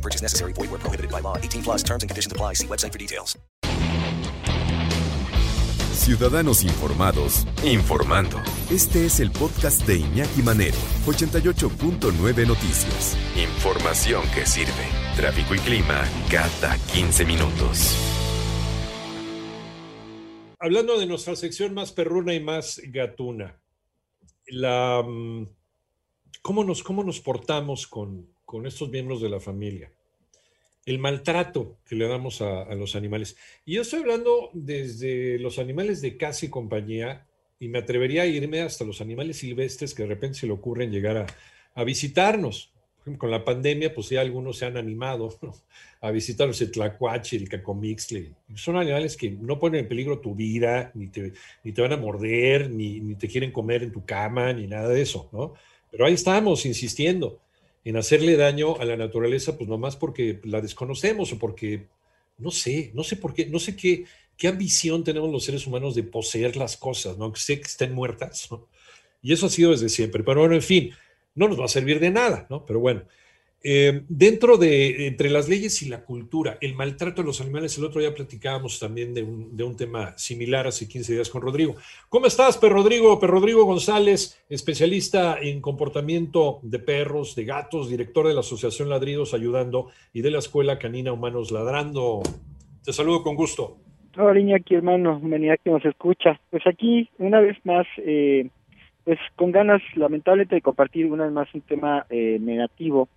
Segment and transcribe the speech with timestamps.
[0.00, 0.54] No purchase necessary.
[0.54, 1.36] Void where prohibited by law.
[1.36, 2.54] 18 plus terms and conditions apply.
[2.54, 3.38] See website for details.
[5.92, 8.38] Ciudadanos informados, informando.
[8.70, 13.18] Este es el podcast de Iñaki Manero, 88.9 Noticias.
[13.36, 14.88] Información que sirve.
[15.14, 17.96] Tráfico y clima cada 15 minutos.
[20.58, 23.60] Hablando de nuestra sección más perruna y más gatuna,
[24.46, 25.46] la, mm,
[26.40, 29.92] ¿cómo, nos, cómo nos portamos con, con estos miembros de la familia?
[30.84, 33.36] el maltrato que le damos a, los animales.
[33.64, 37.28] Y yo estoy hablando desde los animales de casa y compañía,
[37.60, 40.90] y me atrevería a irme hasta los animales silvestres que de repente se le ocurren
[40.90, 41.26] llegar
[41.74, 42.72] a, visitarnos.
[43.18, 45.28] Con la pandemia, pues ya algunos se han animado
[46.00, 48.32] a visitarnos el tlacuache, el cacomixle.
[48.56, 51.96] Son animales que no ponen en peligro tu vida, ni te, ni te van a
[51.96, 55.54] morder, ni, ni te quieren comer en tu cama, ni nada de eso, ¿no?
[55.90, 57.40] Pero ahí estamos insistiendo
[57.84, 61.88] en hacerle daño a la naturaleza, pues nomás porque la desconocemos o porque,
[62.38, 64.04] no sé, no sé por qué, no sé qué,
[64.36, 67.32] qué ambición tenemos los seres humanos de poseer las cosas, ¿no?
[67.32, 68.68] Que sé que estén muertas, ¿no?
[69.22, 70.22] Y eso ha sido desde siempre.
[70.22, 70.92] Pero bueno, en fin,
[71.34, 72.64] no nos va a servir de nada, ¿no?
[72.66, 73.02] Pero bueno,
[73.62, 77.84] eh, dentro de, entre las leyes y la cultura, el maltrato de los animales, el
[77.84, 81.76] otro día platicábamos también de un, de un tema similar hace 15 días con Rodrigo.
[82.08, 83.20] ¿Cómo estás, Per Rodrigo?
[83.20, 89.34] Per Rodrigo González, especialista en comportamiento de perros, de gatos, director de la Asociación Ladridos
[89.34, 92.22] Ayudando y de la Escuela Canina Humanos Ladrando.
[92.82, 93.76] Te saludo con gusto.
[94.16, 96.40] Hola, Iñaki, hermano, venía que nos escucha.
[96.50, 98.48] Pues aquí, una vez más, eh,
[99.04, 103.08] pues con ganas, lamentablemente, de compartir una vez más un tema eh, negativo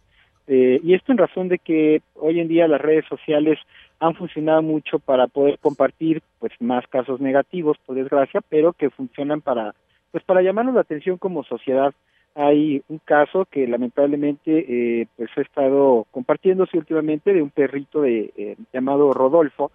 [0.48, 3.60] eh, y esto en razón de que hoy en día las redes sociales
[4.00, 9.42] han funcionado mucho para poder compartir pues más casos negativos por desgracia pero que funcionan
[9.42, 9.74] para
[10.12, 11.94] pues para llamarnos la atención como sociedad.
[12.36, 14.66] Hay un caso que lamentablemente
[15.02, 19.72] eh, pues ha estado compartiéndose últimamente de un perrito de eh, llamado Rodolfo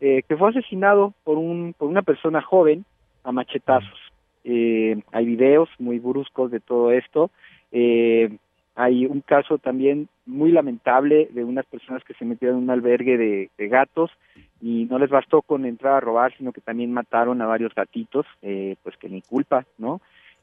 [0.00, 2.84] eh, que fue asesinado por un por una persona joven
[3.22, 3.98] a machetazos.
[4.44, 7.30] Eh, hay videos muy bruscos de todo esto.
[7.72, 8.38] Eh,
[8.74, 13.18] hay un caso también muy lamentable de unas personas que se metieron en un albergue
[13.18, 14.10] de, de gatos
[14.60, 18.26] y no les bastó con entrar a robar, sino que también mataron a varios gatitos,
[18.42, 20.00] eh, pues que ni culpa, ¿no?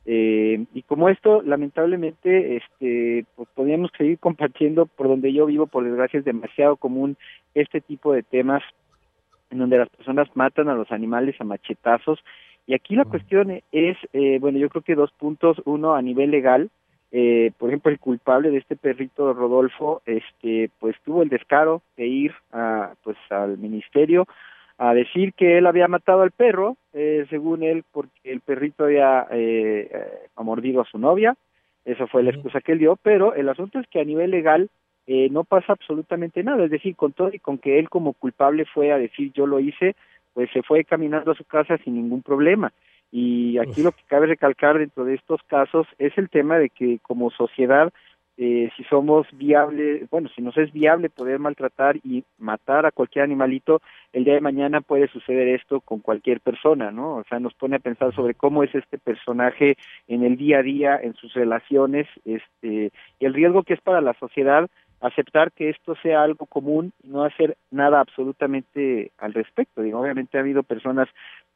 [0.10, 5.84] Eh, y como esto, lamentablemente, este, pues podríamos seguir compartiendo por donde yo vivo, por
[5.84, 7.18] desgracia es demasiado común
[7.54, 8.64] este tipo de temas
[9.50, 12.24] en donde las personas matan a los animales a machetazos.
[12.66, 15.62] Y aquí la cuestión es, eh, bueno, yo creo que dos puntos.
[15.66, 16.70] Uno, a nivel legal,
[17.20, 22.06] eh, por ejemplo, el culpable de este perrito Rodolfo, este, pues tuvo el descaro de
[22.06, 24.28] ir a, pues, al ministerio
[24.78, 29.26] a decir que él había matado al perro, eh, según él, porque el perrito había
[29.32, 29.90] eh,
[30.36, 31.36] mordido a su novia.
[31.86, 34.70] Eso fue la excusa que él dio, pero el asunto es que a nivel legal
[35.08, 36.66] eh, no pasa absolutamente nada.
[36.66, 39.60] Es decir, con todo y con que él como culpable fue a decir yo lo
[39.60, 39.96] hice,
[40.36, 42.72] pues se fue caminando a su casa sin ningún problema.
[43.12, 47.00] Y aquí lo que cabe recalcar dentro de estos casos es el tema de que
[47.02, 47.92] como sociedad,
[48.40, 53.24] eh, si somos viables, bueno, si nos es viable poder maltratar y matar a cualquier
[53.24, 53.82] animalito,
[54.14, 57.16] el día de mañana puede suceder esto con cualquier persona, ¿no?
[57.16, 60.64] O sea, nos pone a pensar sobre cómo es este personaje en el día a
[60.64, 64.70] día, en sus relaciones, este, y el riesgo que es para la sociedad
[65.02, 69.82] aceptar que esto sea algo común y no hacer nada absolutamente al respecto.
[69.82, 71.08] Digo, obviamente ha habido personas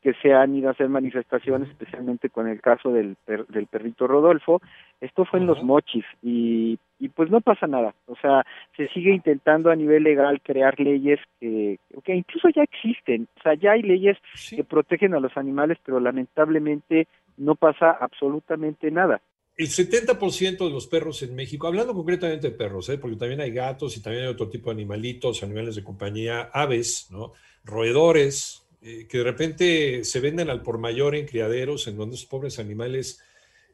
[0.02, 4.08] que se han ido a hacer manifestaciones, especialmente con el caso del, per, del perrito
[4.08, 4.60] Rodolfo.
[5.00, 7.94] Esto fue en los mochis y, y pues no pasa nada.
[8.08, 8.44] O sea,
[8.76, 13.28] se sigue intentando a nivel legal crear leyes que, que incluso ya existen.
[13.38, 14.56] O sea, ya hay leyes sí.
[14.56, 17.08] que protegen a los animales, pero lamentablemente
[17.38, 19.22] no pasa absolutamente nada.
[19.58, 22.98] El 70% de los perros en México, hablando concretamente de perros, ¿eh?
[22.98, 27.08] porque también hay gatos y también hay otro tipo de animalitos, animales de compañía, aves,
[27.10, 27.34] ¿no?
[27.64, 32.28] roedores, eh, que de repente se venden al por mayor en criaderos, en donde esos
[32.28, 33.20] pobres animales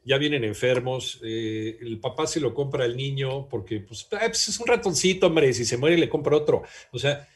[0.04, 4.60] ya vienen enfermos, eh, el papá se lo compra al niño porque pues, pues, es
[4.60, 6.62] un ratoncito, hombre, si se muere le compra otro.
[6.92, 7.28] O sea,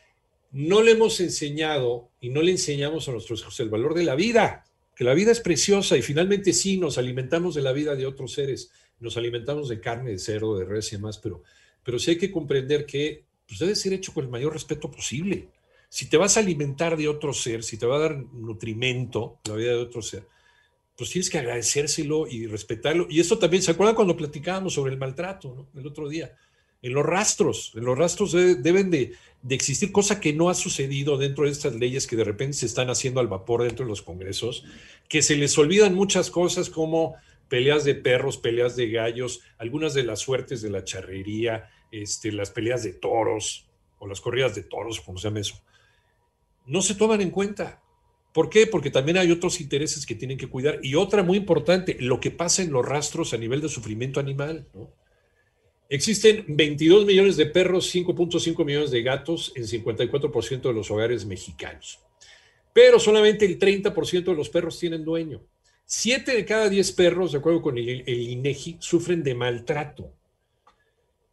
[0.51, 4.15] no le hemos enseñado y no le enseñamos a nuestros hijos el valor de la
[4.15, 4.65] vida
[5.03, 8.35] que la vida es preciosa y finalmente sí nos alimentamos de la vida de otros
[8.35, 8.71] seres,
[9.01, 11.43] nos alimentamos de carne, de cerdo, de res y demás, pero,
[11.83, 15.49] pero sí hay que comprender que pues, debe ser hecho con el mayor respeto posible.
[15.89, 19.57] Si te vas a alimentar de otro ser, si te va a dar nutrimento, la
[19.57, 20.25] vida de otro ser,
[20.97, 23.09] pues tienes que agradecérselo y respetarlo.
[23.11, 26.33] Y esto también, ¿se acuerdan cuando platicábamos sobre el maltrato el otro día?
[26.83, 29.15] En los rastros, en los rastros deben de,
[29.49, 32.91] existir, cosa que no ha sucedido dentro de estas leyes que de repente se están
[32.91, 34.65] haciendo al vapor dentro de los congresos,
[35.09, 37.15] que se les olvidan muchas cosas como
[37.49, 42.51] peleas de perros, peleas de gallos, algunas de las suertes de la charrería, este, las
[42.51, 43.69] peleas de toros
[43.99, 45.63] o las corridas de toros, como se llama eso
[46.67, 47.83] no se toman en cuenta.
[48.33, 48.67] ¿Por qué?
[48.67, 50.79] Porque también hay otros intereses que tienen que cuidar.
[50.83, 54.67] Y otra muy importante, lo que pasa en los rastros a nivel de sufrimiento animal.
[55.93, 62.01] Existen 22 millones de perros, 5.5 millones de gatos en 54% de los hogares mexicanos.
[62.73, 65.43] Pero solamente el 30% de los perros tienen dueño.
[65.85, 70.15] Siete de cada 10 perros, de acuerdo con el, INEGI, sufren de maltrato.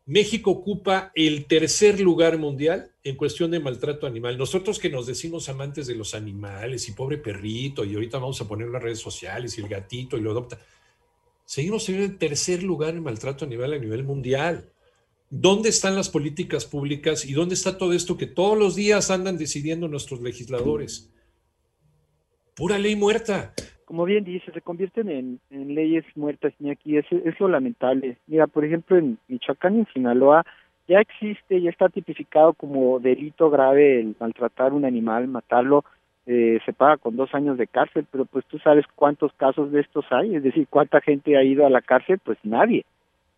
[0.05, 4.37] México ocupa el tercer lugar mundial en cuestión de maltrato animal.
[4.37, 8.47] Nosotros que nos decimos amantes de los animales y pobre perrito, y ahorita vamos a
[8.49, 10.59] poner las redes sociales y el gatito y lo adopta,
[11.49, 14.69] seguimos en tercer lugar en maltrato animal a nivel mundial.
[15.31, 19.35] ¿Dónde están las políticas públicas y dónde está todo esto que todos los días andan
[19.35, 21.11] decidiendo nuestros legisladores?
[22.55, 23.53] Pura ley muerta
[23.85, 28.17] como bien dice, se convierten en, leyes muertas, y aquí es, es lo lamentable.
[28.27, 30.45] Mira, por ejemplo, en Michoacán en Sinaloa
[30.87, 35.85] ya existe, ya está tipificado como delito grave el maltratar un animal, matarlo,
[36.31, 39.81] eh, se paga con dos años de cárcel, pero pues tú sabes cuántos casos de
[39.81, 42.85] estos hay, es decir, cuánta gente ha ido a la cárcel, pues nadie.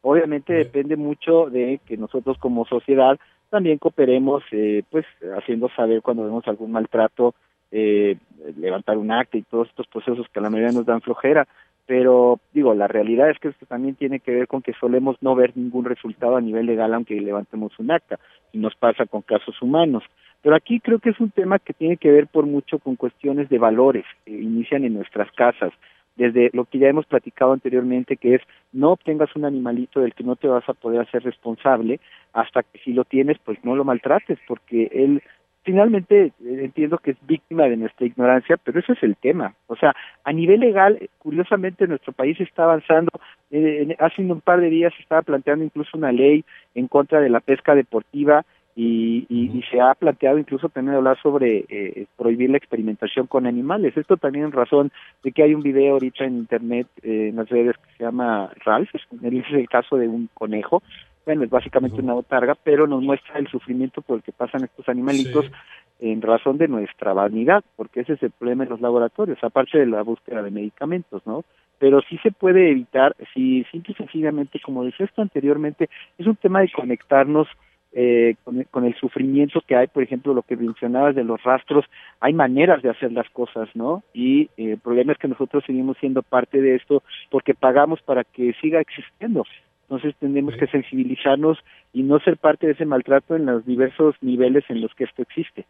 [0.02, 3.18] Obviamente depende mucho de que nosotros como sociedad
[3.50, 5.06] también cooperemos, eh, pues
[5.38, 7.34] haciendo saber cuando vemos algún maltrato
[7.72, 8.18] eh,
[8.58, 11.48] levantar un acta y todos estos procesos que a la mayoría nos dan flojera.
[11.86, 15.34] Pero digo, la realidad es que esto también tiene que ver con que solemos no
[15.34, 18.20] ver ningún resultado a nivel legal aunque levantemos un acta,
[18.52, 20.04] y nos pasa con casos humanos.
[20.42, 23.50] Pero aquí creo que es un tema que tiene que ver por mucho con cuestiones
[23.50, 25.72] de valores que inician en nuestras casas,
[26.16, 28.42] desde lo que ya hemos platicado anteriormente, que es
[28.72, 32.00] no obtengas un animalito del que no te vas a poder hacer responsable,
[32.34, 35.22] hasta que si lo tienes, pues no lo maltrates, porque él
[35.64, 39.54] finalmente entiendo que es víctima de nuestra ignorancia, pero ese es el tema.
[39.68, 43.12] O sea, a nivel legal, curiosamente nuestro país está avanzando.
[43.52, 47.30] Eh, hace un par de días se estaba planteando incluso una ley en contra de
[47.30, 48.44] la pesca deportiva
[48.76, 53.98] y, y, se ha planteado incluso también hablar sobre eh, prohibir la experimentación con animales.
[53.98, 54.92] Esto también en razón
[55.24, 58.90] de que hay un video ahorita en internet, en las redes, que se llama Ralph,
[58.96, 59.04] es
[59.52, 60.82] el caso de un conejo
[61.26, 64.88] bueno, es básicamente una botarga, pero nos muestra el sufrimiento por el que pasan estos
[64.90, 65.52] animalitos
[66.00, 69.86] en razón de nuestra vanidad, porque ese es el problema en los laboratorios, aparte de
[69.86, 71.44] la búsqueda de medicamentos, ¿no?
[71.78, 76.36] Pero sí se puede evitar, si simple y sencillamente, como decía esto anteriormente, es un
[76.36, 77.48] tema de conectarnos
[77.94, 81.86] eh, con, el sufrimiento que hay, por ejemplo, lo que mencionabas de los rastros,
[82.22, 84.04] hay maneras de hacer las cosas, ¿no?
[84.14, 88.24] Y eh, el problema es que nosotros seguimos siendo parte de esto porque pagamos para
[88.24, 89.44] que siga existiendo.
[89.84, 91.58] Entonces tenemos que sensibilizarnos
[91.92, 95.22] y no ser parte de ese maltrato en los diversos niveles en los que esto
[95.22, 95.66] existe.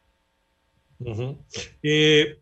[1.81, 2.37] Eh,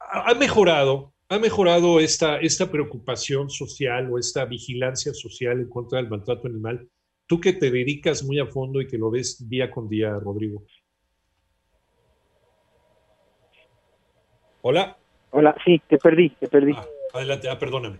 [0.00, 6.10] ha mejorado, ha mejorado esta, esta preocupación social o esta vigilancia social en contra del
[6.10, 6.88] maltrato animal.
[7.26, 10.64] Tú que te dedicas muy a fondo y que lo ves día con día, Rodrigo.
[14.62, 14.96] Hola.
[15.30, 16.72] Hola, sí, te perdí, te perdí.
[16.76, 17.98] Ah, adelante, ah, perdóname.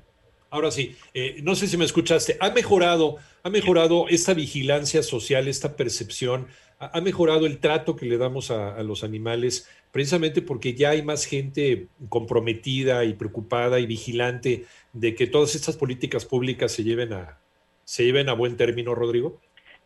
[0.51, 2.37] Ahora sí, eh, no sé si me escuchaste.
[2.41, 6.47] ¿Ha mejorado, ha mejorado esta vigilancia social, esta percepción?
[6.79, 9.69] ¿Ha, mejorado el trato que le damos a, los animales?
[9.91, 15.77] Precisamente porque ya hay más gente comprometida y preocupada y vigilante de que todas estas
[15.77, 17.41] políticas públicas se lleven a,
[17.85, 19.41] se lleven a buen término, Rodrigo.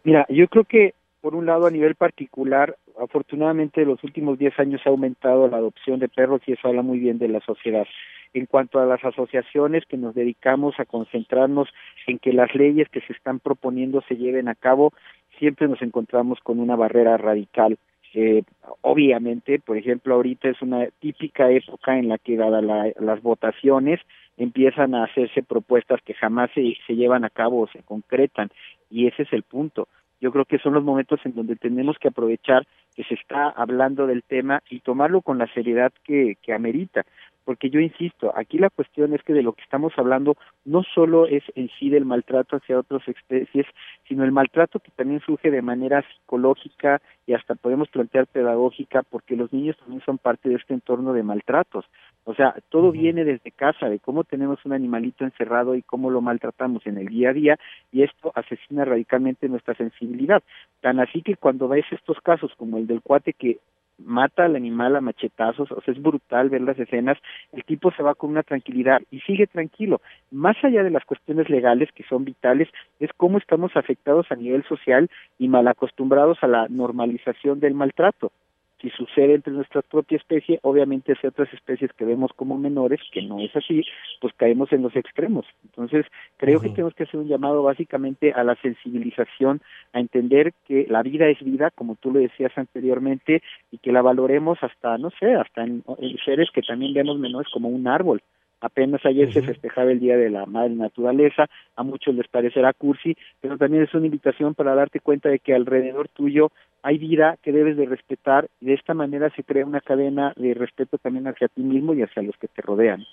[0.05, 4.59] Mira, yo creo que por un lado a nivel particular, afortunadamente en los últimos 10
[4.59, 7.87] años ha aumentado la adopción de perros y eso habla muy bien de la sociedad
[8.35, 11.69] en cuanto a las asociaciones que nos dedicamos a concentrarnos
[12.07, 14.93] en que las leyes que se están proponiendo se lleven a cabo,
[15.39, 17.79] siempre nos encontramos con una barrera radical.
[18.15, 18.43] Eh,
[18.81, 22.65] obviamente, por ejemplo, ahorita es una típica época en la que, dadas
[22.99, 24.01] las votaciones,
[24.37, 28.51] empiezan a hacerse propuestas que jamás se, se llevan a cabo o se concretan,
[28.91, 29.89] y ese es el punto.
[30.21, 34.07] Yo creo que son los momentos en donde tenemos que aprovechar que se está hablando
[34.07, 37.05] del tema y tomarlo con la seriedad que, que amerita
[37.49, 40.37] porque yo insisto, aquí la cuestión es que de lo que estamos hablando
[40.67, 43.65] no solo es en sí del maltrato hacia otras especies,
[44.07, 49.35] sino el maltrato que también surge de manera psicológica y hasta podemos plantear pedagógica, porque
[49.35, 51.87] los niños también son parte de este entorno de maltratos.
[52.25, 56.21] O sea, todo viene desde casa, de cómo tenemos un animalito encerrado y cómo lo
[56.21, 57.59] maltratamos en el día a día,
[57.91, 60.43] y esto asesina radicalmente nuestra sensibilidad.
[60.83, 63.57] Tan así que cuando ves estos casos como el del cuate que
[63.99, 67.19] mata al animal a machetazos, o sea, es brutal ver las escenas,
[67.53, 70.01] el tipo se va con una tranquilidad y sigue tranquilo.
[70.31, 72.69] Más allá de las cuestiones legales que son vitales,
[73.01, 78.33] es cómo estamos afectados a nivel social y mal acostumbrados a la normalización del maltrato
[78.81, 83.23] si sucede entre nuestra propia especie, obviamente si otras especies que vemos como menores, que
[83.23, 83.85] no es así,
[84.21, 85.47] pues caemos en los extremos.
[85.65, 86.07] Entonces,
[86.37, 89.61] creo que tenemos que hacer un llamado básicamente a la sensibilización,
[89.93, 93.43] a entender que la vida es vida, como tú lo decías anteriormente,
[93.73, 95.83] y que la valoremos hasta, no sé, hasta en,
[96.25, 98.23] seres que también vemos menores como un árbol.
[98.61, 103.17] Apenas ayer se festejaba el Día de la Madre Naturaleza, a muchos les parecerá cursi,
[103.41, 106.51] pero también es una invitación para darte cuenta de que alrededor tuyo
[106.83, 110.55] hay vida que debes de respetar y de esta manera se crea una cadena de
[110.55, 113.05] respeto también hacia ti mismo y hacia los que te rodean.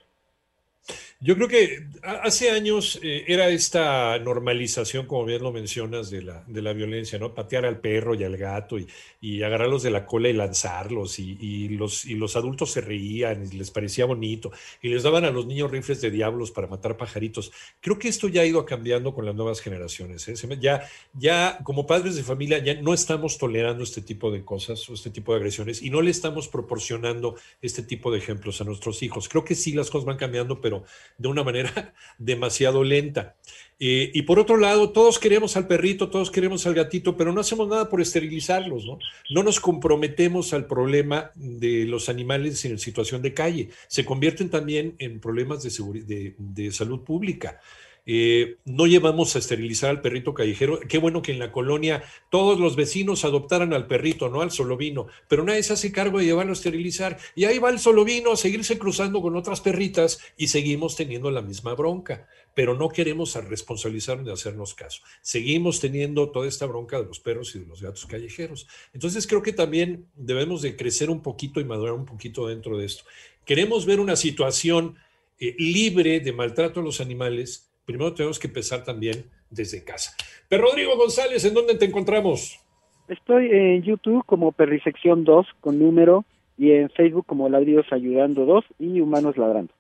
[1.22, 6.44] Yo creo que hace años eh, era esta normalización, como bien lo mencionas, de la,
[6.46, 7.34] de la violencia, ¿no?
[7.34, 8.86] Patear al perro y al gato y,
[9.22, 13.44] y agarrarlos de la cola y lanzarlos y, y, los, y los adultos se reían
[13.46, 16.98] y les parecía bonito y les daban a los niños rifles de diablos para matar
[16.98, 17.52] pajaritos.
[17.80, 20.28] Creo que esto ya ha ido cambiando con las nuevas generaciones.
[20.28, 20.36] ¿eh?
[20.60, 24.94] Ya, ya como padres de familia ya no estamos tolerando este tipo de cosas o
[24.94, 29.02] este tipo de agresiones y no le estamos proporcionando este tipo de ejemplos a nuestros
[29.02, 29.30] hijos.
[29.30, 30.84] Creo que sí las cosas van cambiando, pero
[31.18, 33.36] de una manera demasiado lenta.
[33.80, 37.42] Eh, y por otro lado, todos queremos al perrito, todos queremos al gatito, pero no
[37.42, 39.00] hacemos nada por esterilizarlos, ¿no?
[39.30, 43.70] No nos comprometemos al problema de los animales en situación de calle.
[43.88, 47.60] Se convierten también en problemas de, de salud pública.
[48.08, 50.80] Eh, no llevamos a esterilizar al perrito callejero.
[50.88, 55.08] Qué bueno que en la colonia todos los vecinos adoptaran al perrito, no al solovino,
[55.28, 57.18] pero nadie se hace cargo de llevarlo a esterilizar.
[57.36, 61.42] Y ahí va el solovino a seguirse cruzando con otras perritas y seguimos teniendo la
[61.42, 65.02] misma bronca, pero no queremos responsabilizar de hacernos caso.
[65.22, 68.68] Seguimos teniendo toda esta bronca de los perros y de los gatos callejeros.
[68.94, 72.86] Entonces creo que también debemos de crecer un poquito y madurar un poquito dentro de
[72.86, 73.04] esto.
[73.46, 74.96] Queremos ver una situación
[75.40, 80.16] eh, libre de maltrato a los animales primero tenemos que empezar también desde casa.
[80.50, 82.60] Pero Rodrigo González, ¿en dónde te encontramos?
[83.08, 86.26] Estoy en YouTube como Perrisección 2 con número
[86.58, 89.74] y en Facebook como Ladridos Ayudando 2 y Humanos Ladrando.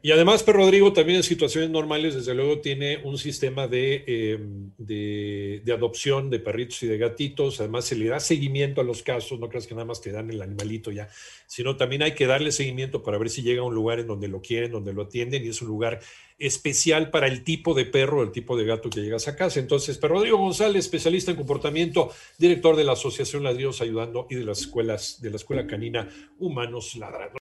[0.00, 5.60] Y además, Perro Rodrigo también en situaciones normales, desde luego, tiene un sistema em, de,
[5.64, 7.58] de, adopción de perritos y de gatitos.
[7.58, 9.40] Además, se le da seguimiento a los casos.
[9.40, 11.08] No creas que nada más te dan el animalito ya,
[11.48, 14.28] sino también hay que darle seguimiento para ver si llega a un lugar en donde
[14.28, 15.44] lo quieren, donde lo atienden.
[15.44, 15.98] Y es un lugar
[16.38, 19.58] especial para el tipo de perro, el tipo de gato que llegas a casa.
[19.58, 24.44] Entonces, Perro Rodrigo González, especialista en comportamiento, director de la Asociación Ladridos Ayudando y de
[24.44, 27.36] las escuelas, de la Escuela Canina Humanos Ladrando.